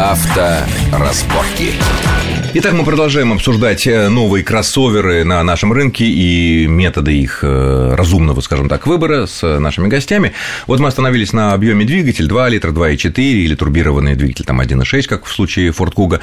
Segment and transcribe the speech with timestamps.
[0.00, 1.74] Авторазборки.
[2.52, 8.40] Итак, мы продолжаем обсуждать э, новые кроссоверы на нашем рынке и методы их э, разумного,
[8.40, 10.32] скажем так, выбора с нашими гостями.
[10.66, 15.26] Вот мы остановились на объеме двигатель 2 литра, 2,4 или турбированный двигатель там 1,6, как
[15.26, 16.20] в случае Ford Kuga.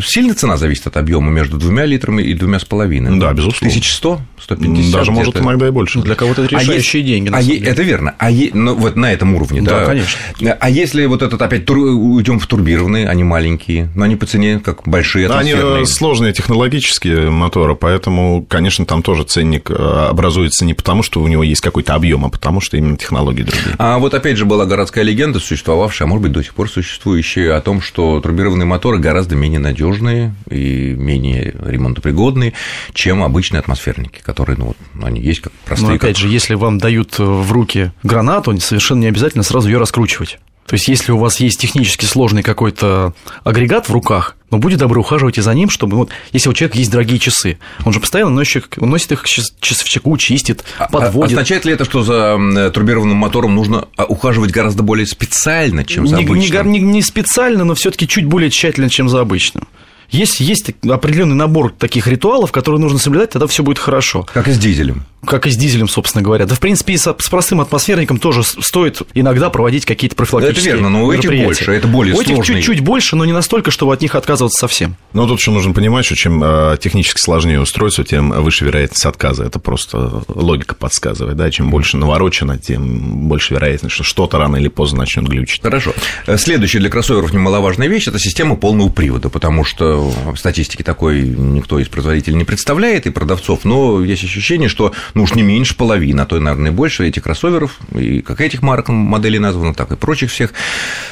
[0.00, 3.16] Сильно цена зависит от объема между двумя литрами и двумя с половиной?
[3.20, 3.68] Да, безусловно.
[3.68, 4.20] 1100?
[4.40, 4.92] 150?
[4.92, 6.00] Даже, может, иногда и больше.
[6.00, 7.30] Для кого-то это решающие а деньги.
[7.32, 7.58] А е...
[7.60, 8.16] Это верно.
[8.18, 8.50] А е...
[8.52, 9.80] ну, вот на этом уровне, да?
[9.80, 10.18] Да, конечно.
[10.58, 11.78] А если вот этот опять тур...
[11.78, 15.54] уйдем в турбированные, они маленькие, но они по цене как большие атмосферные.
[15.54, 21.28] Они сложные технологические моторы, поэтому, конечно, там тоже ценник э, образуется не потому, что у
[21.28, 23.74] него есть какой-то объем, а потому, что именно технологии другие.
[23.78, 27.54] А вот опять же была городская легенда, существовавшая, а может быть до сих пор существующая,
[27.54, 32.54] о том, что турбированные моторы гораздо менее надежные и менее ремонтопригодные,
[32.92, 35.90] чем обычные атмосферники, которые, ну, вот, они есть как простые.
[35.90, 36.22] Но опять как...
[36.22, 40.38] же, если вам дают в руки гранату, совершенно не обязательно сразу ее раскручивать.
[40.68, 45.00] То есть, если у вас есть технически сложный какой-то агрегат в руках, но будьте добры,
[45.00, 48.74] ухаживайте за ним, чтобы вот, если у человека есть дорогие часы, он же постоянно носит,
[48.78, 51.32] он носит их часовщику, чистит, подводит.
[51.32, 56.16] Означает ли это, что за турбированным мотором нужно а, ухаживать гораздо более специально, чем за
[56.16, 56.70] не, обычным?
[56.70, 59.66] Не, не, не специально, но все таки чуть более тщательно, чем за обычным.
[60.10, 64.26] Есть, есть определенный набор таких ритуалов, которые нужно соблюдать, тогда все будет хорошо.
[64.32, 65.04] Как и с дизелем.
[65.26, 66.46] Как и с дизелем, собственно говоря.
[66.46, 70.76] Да, в принципе, и с, с простым атмосферником тоже стоит иногда проводить какие-то профилактические Это
[70.76, 72.62] верно, но у этих больше, это более У этих сложные.
[72.62, 74.96] чуть-чуть больше, но не настолько, чтобы от них отказываться совсем.
[75.12, 79.44] Но тут еще нужно понимать, что чем э, технически сложнее устройство, тем выше вероятность отказа.
[79.44, 84.68] Это просто логика подсказывает, да, чем больше наворочено, тем больше вероятность, что что-то рано или
[84.68, 85.62] поздно начнет глючить.
[85.62, 85.92] Хорошо.
[86.36, 89.97] Следующая для кроссоверов немаловажная вещь– это система полного привода, потому что
[90.36, 95.34] статистики такой никто из производителей не представляет, и продавцов, но есть ощущение, что ну уж
[95.34, 99.38] не меньше половины, а то и, наверное, больше этих кроссоверов, и как этих марок моделей
[99.38, 100.52] названо, так и прочих всех,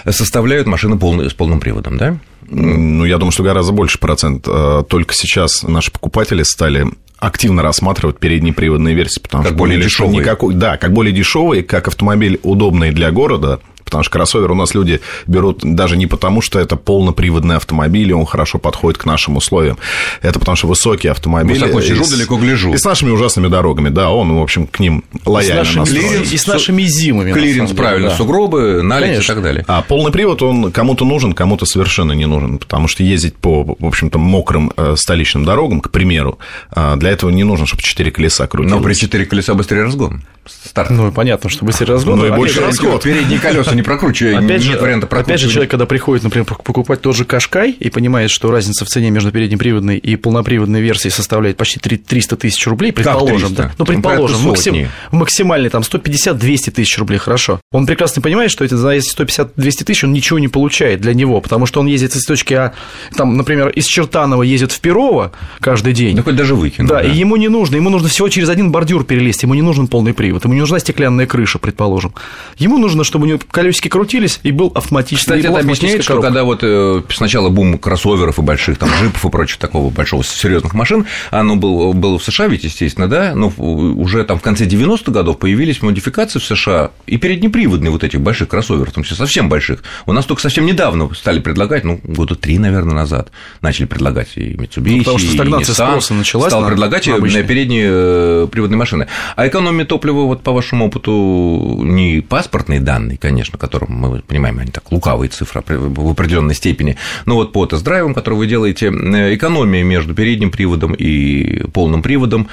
[0.08, 2.18] составляют машины полные, с полным приводом, да?
[2.48, 4.44] Ну, я думаю, что гораздо больше процент.
[4.44, 6.86] Только сейчас наши покупатели стали
[7.18, 10.18] активно рассматривать передние приводные версии, потому как что более дешевые.
[10.18, 14.74] Никакой, да, как более дешевые, как автомобиль удобный для города, потому что кроссовер у нас
[14.74, 19.36] люди берут даже не потому, что это полноприводный автомобиль, и он хорошо подходит к нашим
[19.36, 19.78] условиям.
[20.20, 21.58] Это потому, что высокие автомобили.
[21.58, 22.74] Высоко сижу, с, далеко гляжу.
[22.74, 25.78] И с нашими ужасными дорогами, да, он, в общем, к ним лояльно и с нашими,
[25.78, 26.22] настроен.
[26.22, 27.32] и с нашими зимами.
[27.32, 28.16] Клиренс, правильно, да.
[28.16, 29.32] сугробы, налить Конечно.
[29.32, 29.64] и так далее.
[29.68, 33.86] А полный привод, он кому-то нужен, кому-то совершенно не нужен, потому что ездить по, в
[33.86, 36.38] общем-то, мокрым э, столичным дорогам, к примеру,
[36.74, 38.80] э, для этого не нужно, чтобы четыре колеса крутилось.
[38.80, 40.24] Но при четыре колеса быстрее разгон.
[40.46, 40.90] Старт.
[40.90, 42.18] Ну, понятно, что быстрее разгон.
[42.18, 43.02] Ну и Опять больше расход.
[43.02, 47.00] Передние колеса не прокручивая, Опять же, нет варианта опять же, человек, когда приходит, например, покупать
[47.00, 51.56] тот же Кашкай и понимает, что разница в цене между переднеприводной и полноприводной версией составляет
[51.56, 53.62] почти 300 тысяч рублей, предположим, 300?
[53.62, 53.68] да?
[53.68, 57.60] Ну, Ну, предположим, максим, максимальный там 150-200 тысяч рублей, хорошо.
[57.72, 61.40] Он прекрасно понимает, что это за эти 150-200 тысяч он ничего не получает для него,
[61.40, 62.72] потому что он ездит из точки А,
[63.16, 66.16] там, например, из Чертанова ездит в Перово каждый день.
[66.16, 66.88] Да хоть даже выкину.
[66.88, 69.86] Да, и ему не нужно, ему нужно всего через один бордюр перелезть, ему не нужен
[69.86, 72.14] полный привод, ему не нужна стеклянная крыша, предположим.
[72.58, 76.20] Ему нужно, чтобы у него колесики крутились и был автоматический Кстати, и это объясняет, что
[76.20, 80.72] когда вот э, сначала бум кроссоверов и больших там джипов и прочих такого большого серьезных
[80.74, 85.10] машин, оно было, было в США, ведь, естественно, да, но уже там в конце 90-х
[85.10, 89.82] годов появились модификации в США и переднеприводные вот этих больших кроссоверов, там совсем больших.
[90.06, 93.30] У нас только совсем недавно стали предлагать, ну, года три, наверное, назад
[93.62, 97.06] начали предлагать и Mitsubishi, Ну, потому что и стагнация Nissan спроса началась стал на- предлагать
[97.06, 97.44] на и обычные.
[97.44, 99.08] передние э, приводные машины.
[99.34, 104.70] А экономия топлива, вот по вашему опыту, не паспортные данные, конечно, которым мы понимаем, они
[104.70, 109.82] так лукавые цифры в определенной степени, но вот по тест-драйвам, которые вы делаете, э, экономия
[109.82, 112.48] между передним приводом и полным приводом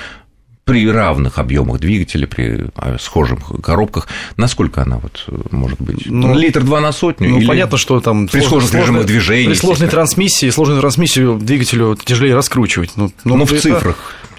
[0.66, 4.08] при равных объемах двигателя, при а, схожих коробках,
[4.38, 6.06] насколько она вот э, может быть?
[6.06, 7.30] Ну, Литр два на сотню?
[7.30, 11.38] Ну, или понятно, что там при сложно- сложных режимах движения, При сложной трансмиссии, сложную трансмиссию
[11.38, 12.92] двигателю тяжелее раскручивать.
[12.96, 13.98] Ну, Ну, в это- цифрах.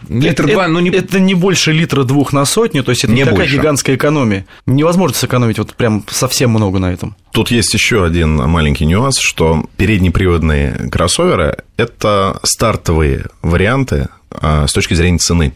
[0.08, 3.20] Литр два, ну не это не больше литра двух на сотню, то есть это Не
[3.20, 3.56] не, такая больше.
[3.56, 4.44] гигантская экономия.
[4.66, 7.16] Невозможно сэкономить вот прям совсем много на этом.
[7.32, 14.92] Тут есть еще один маленький нюанс, что переднеприводные кроссоверы– это стартовые варианты а, с точки
[14.94, 15.54] зрения цены.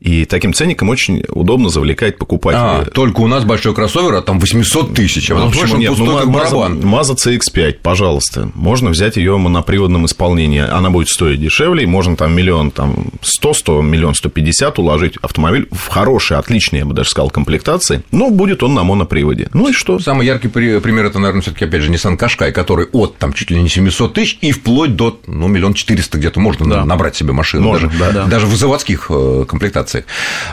[0.00, 2.90] И таким ценником очень удобно завлекать А, покупателей.
[2.92, 5.98] только у нас большой кроссовер, а там 800 тысяч, а Ну, потом почему слышим нет?
[5.98, 6.78] Ну, как Mazda, барабан.
[6.80, 8.50] Mazda CX-5, пожалуйста.
[8.54, 10.60] Можно взять ее на приводном исполнении.
[10.62, 15.88] Она будет стоить дешевле, можно там миллион, там 100, 100, миллион 150 уложить автомобиль в
[15.88, 19.48] хорошей, отличной, я бы даже сказал, комплектации, но будет он на моноприводе.
[19.52, 19.98] Ну и что?
[19.98, 23.50] Самый яркий при- пример это, наверное, все-таки опять же Nissan Qashqai, который от там чуть
[23.50, 26.84] ли не 700 тысяч и вплоть до ну миллион четыреста где-то можно Да.
[26.86, 28.10] набрать себе машину, Можно, даже, да.
[28.12, 28.24] Да.
[28.26, 29.89] даже в заводских э, комплектациях.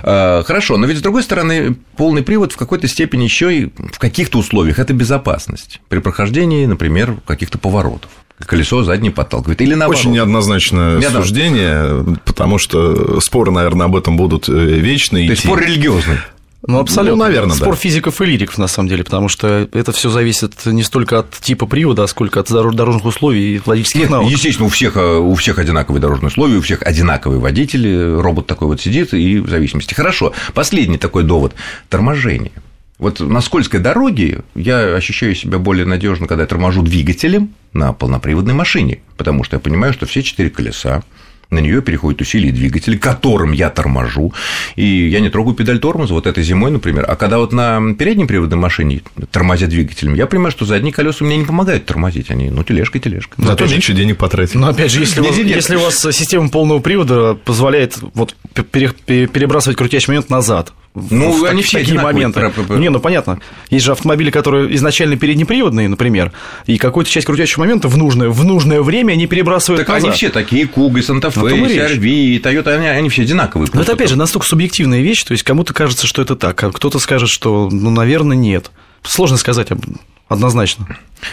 [0.04, 4.00] Э, Хорошо, но ведь с другой стороны полный привод в какой-то степени еще и в
[4.00, 8.10] каких-то условиях это безопасность при прохождении, например, каких-то поворотов.
[8.46, 9.62] колесо заднее подталкивает.
[9.62, 10.00] Или наоборот.
[10.00, 11.22] Очень неоднозначное Неоднозначно.
[11.22, 15.28] суждение, потому что споры, наверное, об этом будут э, вечные.
[15.28, 16.18] То есть спор религиозный.
[16.68, 17.16] Ну, абсолютно.
[17.16, 17.76] Ну, наверное, Спор да.
[17.76, 21.66] физиков и лириков, на самом деле, потому что это все зависит не столько от типа
[21.66, 24.32] привода, а сколько от дорож- дорожных условий и водительских Нет, навыков.
[24.34, 28.68] естественно, у всех, э, у всех одинаковые дорожные условия, у всех одинаковые водители, робот такой
[28.68, 29.94] вот сидит, и в зависимости.
[29.94, 31.54] Хорошо, последний такой довод–
[31.90, 32.52] торможение.
[33.00, 38.56] Вот на скользкой дороге я ощущаю себя более надежно, когда я торможу двигателем на полноприводной
[38.56, 41.04] машине, потому что я понимаю, что все четыре колеса
[41.50, 44.34] на нее переходит усилие двигателя, которым я торможу,
[44.76, 47.06] и я не трогаю педаль тормоза, вот этой зимой, например.
[47.08, 49.02] А когда вот на передней приводной машине
[49.32, 53.36] тормозя двигателем, я понимаю, что задние колеса мне не помогают тормозить, они, ну, тележка, тележка.
[53.38, 54.60] Зато меньше денег потратил.
[54.60, 58.36] Но опять же, если, у вас, если у вас система полного привода позволяет вот
[58.72, 60.74] пере- пере- перебрасывать крутящий момент назад.
[61.10, 62.52] Ну, в они так- все такие моменты.
[62.70, 63.40] Не, ну понятно.
[63.70, 66.32] Есть же автомобили, которые изначально переднеприводные, например,
[66.66, 70.16] и какую-то часть крутящего момента в нужное, в нужное время они перебрасывают Так они назад.
[70.18, 71.66] все такие, Куга, Санта-Фе, Ну.
[71.66, 73.70] CR-V, Toyota, они, они все одинаковые.
[73.74, 76.72] Но это, опять же, настолько субъективная вещь, то есть кому-то кажется, что это так, а
[76.72, 78.72] кто-то скажет, что, ну, наверное, нет.
[79.04, 79.80] Сложно сказать об-
[80.28, 80.88] однозначно.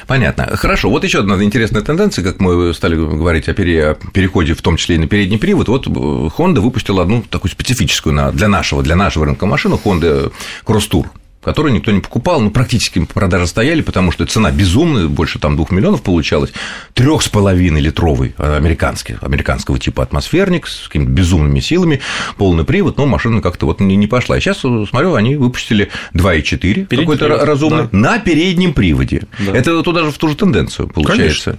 [0.06, 0.56] Понятно.
[0.56, 0.90] Хорошо.
[0.90, 4.76] Вот еще одна интересная тенденция, как мы стали говорить о пере- о переходе, в том
[4.76, 5.68] числе и на передний привод.
[5.68, 10.32] Вот э, Honda выпустила одну такую специфическую для нашего, для нашего рынка машину Honda
[10.64, 11.06] Cross Tour
[11.44, 15.70] которую никто не покупал, ну, практически продажи стояли, потому что цена безумная, больше там двух
[15.70, 16.52] миллионов получалось,
[16.94, 22.00] трех с половиной литровый э, американский, американского типа атмосферник с какими-то безумными силами,
[22.36, 24.40] полный привод, но машина как-то вот не, не пошла.
[24.40, 27.88] Сейчас, смотрю, они выпустили 2,4, какой-то разумный, да.
[27.92, 29.26] на переднем приводе.
[29.38, 29.56] Да.
[29.56, 31.58] Это туда же в ту же тенденцию получается.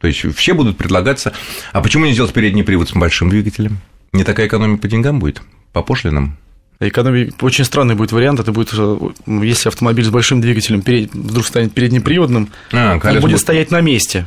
[0.00, 1.32] То есть все будут предлагаться.
[1.72, 3.78] А почему не сделать передний привод с большим двигателем?
[4.12, 5.40] Не такая экономия по деньгам будет?
[5.72, 6.36] По пошлинам?
[6.80, 8.40] Экономия очень странный будет вариант.
[8.40, 13.20] Это будет, э, если автомобиль с большим двигателем перед- вдруг станет переднеприводным, А, он будет
[13.22, 14.26] будут- стоять на месте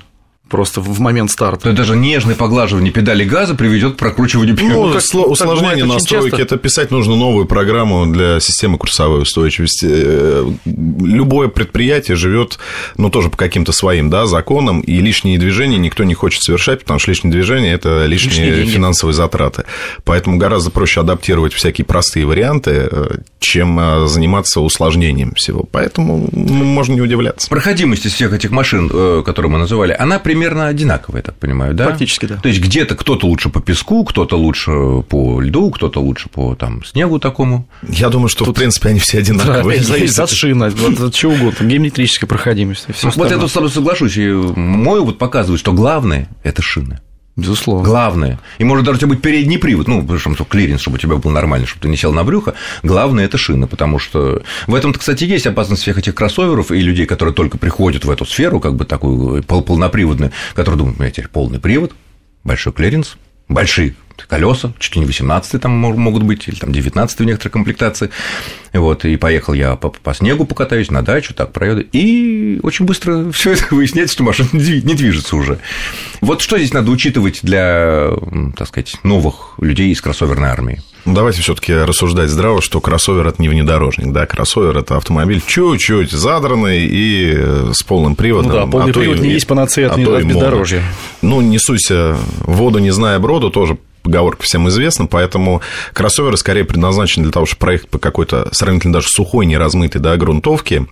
[0.50, 1.70] просто в момент старта.
[1.70, 4.94] Есть даже нежное поглаживание педали газа приведет к прокручиванию Ну, педали.
[4.94, 6.42] как- сло- так усложнение очень настройки часто.
[6.44, 9.88] это писать нужно новую программу для системы курсовой устойчивости.
[9.90, 12.60] Э, Любое предприятие живет,
[12.98, 17.00] ну, тоже по каким-то своим, да, законам, и лишние движения никто не хочет совершать, потому
[17.00, 18.70] что лишние движения это лишние, Лишние деньги.
[18.72, 19.64] финансовые затраты.
[20.04, 23.08] Поэтому гораздо проще адаптировать всякие простые варианты, э,
[23.40, 25.64] чем э, заниматься усложнением всего.
[25.72, 27.50] Поэтому ну, можно не удивляться.
[27.50, 28.90] Проходимость из всех этих машин,
[29.24, 31.86] которые мы называли, она примерно одинаковая, я так понимаю, да?
[31.88, 32.36] Практически, да.
[32.38, 34.72] То есть где-то кто-то лучше по песку, кто-то лучше
[35.10, 37.68] по льду, кто-то лучше по там, снегу такому.
[37.88, 39.76] Я думаю, что, в принципе, они все Да, одинаковые.
[39.78, 42.90] опять зависит от шины, от, чего угодно, геометрической проходимости.
[42.90, 44.18] и всё вот я тут с тобой соглашусь.
[44.18, 47.00] и Мой опыт показывает, что главное– это шины.
[47.38, 47.86] Безусловно.
[47.86, 48.40] Главное.
[48.58, 51.18] И может даже у тебя быть передний привод, ну, потому что клиренс, чтобы у тебя
[51.18, 52.56] был нормальный, чтобы ты не сел на брюхо.
[52.82, 57.06] Главное это шина, потому что в этом-то, кстати, есть опасность всех этих кроссоверов и людей,
[57.06, 61.12] которые только приходят в эту сферу, как бы такую пол- полноприводную, которые думают, у меня
[61.12, 61.94] теперь полный привод,
[62.44, 63.18] большой клиренс,
[63.48, 63.96] большие
[64.26, 68.10] колеса, чуть ли не 18 там мо- могут быть, или там 19 в некоторых комплектации.
[68.74, 73.32] Вот, и поехал я по, по снегу покатаюсь, на дачу, так проеду, и очень быстро
[73.32, 75.60] все это выясняется, что машина не дви- не движется уже.
[76.22, 78.10] Вот что здесь надо учитывать для,
[78.56, 80.82] так сказать, новых людей из кроссоверной армии?
[81.06, 86.12] Ну, Давайте все-таки рассуждать здраво, что кроссовер это не внедорожник, да, кроссовер это автомобиль чуть-чуть
[86.12, 88.52] задранный и э, с полным приводом.
[88.52, 90.84] Ну да, полный а привод и- не есть панацея от а бездорожья.
[91.22, 95.62] Ну, не суйся воду, не зная броду, тоже поговорка всем известна, поэтому
[95.92, 100.86] кроссоверы скорее предназначены для того, чтобы проехать по какой-то сравнительно даже сухой, неразмытой да, грунтовке,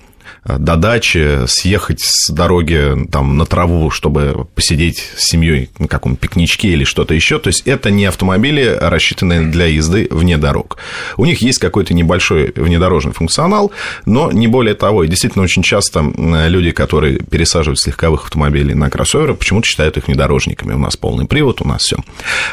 [0.45, 6.69] до дачи, съехать с дороги там, на траву, чтобы посидеть с семьей на каком пикничке
[6.69, 7.39] или что-то еще.
[7.39, 10.77] То есть это не автомобили, рассчитанные для езды вне дорог.
[11.17, 13.71] У них есть какой-то небольшой внедорожный функционал,
[14.05, 15.03] но не более того.
[15.03, 20.07] И действительно очень часто люди, которые пересаживают с легковых автомобилей на кроссоверы, почему-то считают их
[20.07, 20.73] внедорожниками.
[20.73, 21.97] У нас полный привод, у нас все.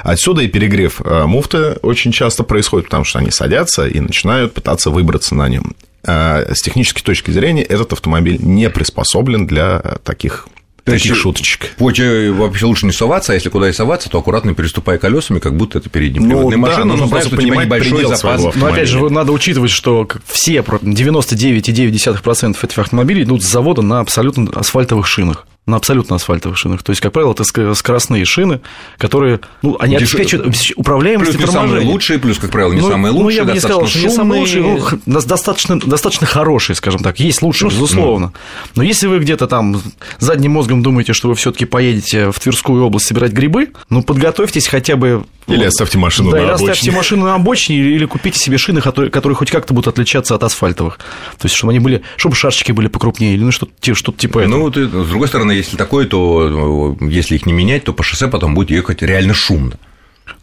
[0.02, 4.90] Отсюда и перегрев э, муфты очень часто происходит, потому что они садятся и начинают пытаться
[4.90, 5.74] выбраться на нем.
[6.06, 10.48] А С технической точки зрения этот автомобиль не приспособлен для э, таких,
[10.84, 11.70] То есть таких шуточек.
[11.78, 15.56] Поче вообще лучше не соваться, а если куда и соваться, то аккуратно переступая колесами, как
[15.56, 18.54] будто это переднеприводная Ну, да, машина, нужно но знаешь, просто понимать предел запас.
[18.54, 24.00] Но опять же, надо учитывать, что все, про- 99,9% этих автомобилей идут с завода на
[24.00, 25.46] абсолютно асфальтовых шинах.
[25.64, 26.82] На абсолютно асфальтовых шинах.
[26.82, 28.60] То есть, как правило, это ск- скоростные шины,
[28.98, 31.92] которые, ну, они Деш- обеспечивают обеспеч- управляемость Плюс и не самые торможение.
[31.92, 34.08] лучшие, плюс, как правило, не ну, самые ну, лучшие, я бы не сказал, что не
[34.10, 34.62] самые лучшие,
[35.06, 37.20] ну, достаточно, достаточно хорошие, скажем так.
[37.20, 38.32] Есть лучшие, безусловно.
[38.74, 39.80] Но если вы где-то там
[40.18, 44.96] задним мозгом думаете, что вы все-таки поедете в Тверскую область собирать грибы, ну, подготовьтесь хотя
[44.96, 45.24] бы...
[45.46, 46.96] Или вот, оставьте машину да, на или оставьте обочине.
[46.96, 50.42] машину на обочине, или, или купите себе шины, которые, которые хоть как-то будут отличаться от
[50.42, 50.98] асфальтовых.
[51.38, 54.56] То есть, чтобы они были, чтобы шашечки были покрупнее, или ну, что-то, что-то типа этого.
[54.56, 58.28] Ну, ты- с другой стороны, если такое, то если их не менять, то по шоссе
[58.28, 59.78] потом будет ехать реально шумно.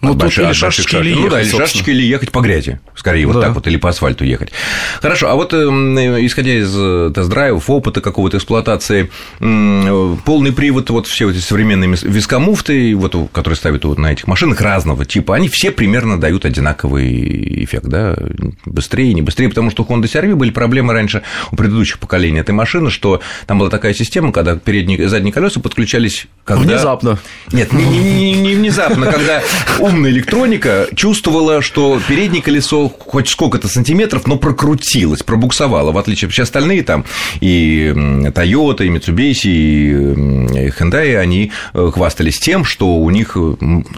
[0.01, 2.79] Ну, тут больших, или шашечки, или ехать, Ну, да, или шашечки, или ехать по грязи.
[2.95, 3.33] Скорее, да.
[3.33, 4.51] вот так вот, или по асфальту ехать.
[5.01, 11.07] Хорошо, а вот э, исходя из э, тест-драйвов, опыта какого-то эксплуатации, э, полный привод, вот
[11.07, 15.71] все эти современные вискомуфты, вот, которые ставят вот на этих машинах разного типа, они все
[15.71, 18.15] примерно дают одинаковый эффект, да,
[18.65, 22.51] быстрее, не быстрее, потому что у Honda CR-V были проблемы раньше у предыдущих поколений этой
[22.51, 26.63] машины, что там была такая система, когда передние и задние колеса подключались когда...
[26.63, 27.19] Внезапно.
[27.51, 29.41] Нет, не, не, не внезапно, когда
[29.79, 36.33] умная электроника чувствовала, что переднее колесо хоть сколько-то сантиметров, но прокрутилось, пробуксовало, в отличие от
[36.33, 37.05] все остальные там
[37.41, 43.35] и Toyota, и Mitsubishi, и Hyundai, они э, хвастались тем, что у них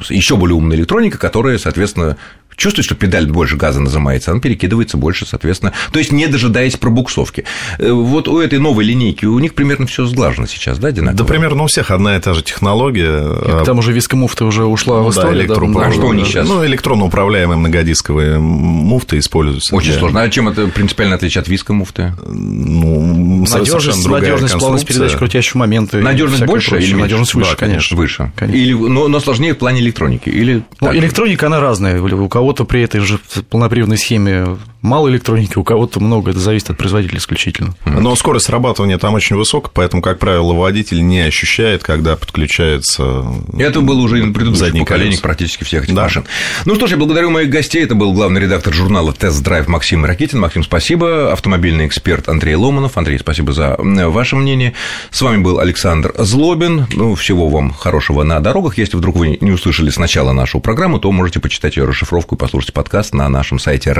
[0.10, 2.18] еще более умная электроника, которая, соответственно,
[2.62, 5.74] чувствует, что педаль больше газа нажимается, она перекидывается больше, соответственно.
[5.92, 7.44] То есть не дожидаясь пробуксовки.
[7.80, 11.18] Э, вот у этой новой линейки у них примерно все сглажено сейчас, да, одинаково?
[11.18, 13.62] Да, примерно у всех одна и та же технология.
[13.62, 15.48] И там уже вискомуфта уже ушла ну, в историю.
[15.48, 16.48] Да, да, а что у них сейчас?
[16.48, 19.76] Ну, электронно управляемые многодисковые муфты используются.
[19.76, 20.00] Очень для...
[20.00, 20.22] сложно.
[20.22, 22.14] А чем это принципиально отличие от вискомуфты?
[22.26, 25.98] Ну, надежность, надежность плавность передач крутящего момента.
[25.98, 27.98] Надежность больше или Надежность выше, да, конечно.
[27.98, 28.32] Выше.
[28.36, 28.58] Конечно.
[28.58, 30.30] Или, но, но сложнее в плане электроники.
[30.30, 32.02] Или ну, электроника, она разная.
[32.02, 33.18] У кого кого-то при этой же
[33.50, 37.76] полноприводной схеме мало электроники, у кого-то много, это зависит от производителя исключительно.
[37.86, 43.26] Но скорость срабатывания там очень высокая, поэтому, как правило, водитель не ощущает, когда подключается
[43.58, 46.04] Это было уже на предыдущих поколениях практически всех этих да.
[46.04, 46.26] машин.
[46.66, 47.84] Ну что ж, я благодарю моих гостей.
[47.84, 50.40] Это был главный редактор журнала «Тест-драйв» Максим Ракитин.
[50.40, 51.32] Максим, спасибо.
[51.32, 52.98] Автомобильный эксперт Андрей Ломанов.
[52.98, 54.74] Андрей, спасибо за ваше мнение.
[55.12, 56.88] С вами был Александр Злобин.
[56.94, 58.78] Ну, всего вам хорошего на дорогах.
[58.78, 62.74] Если вдруг вы не услышали сначала нашу программу, то можете почитать ее расшифровку и послушать
[62.74, 63.92] подкаст на нашем сайте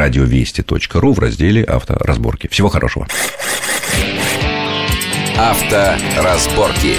[0.72, 2.48] радиовести.ру в разделе «Авторазборки».
[2.48, 3.08] Всего хорошего.
[5.38, 6.98] Авторазборки.